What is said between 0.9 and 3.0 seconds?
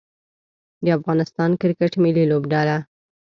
افغانستان کرکټ ملي لوبډله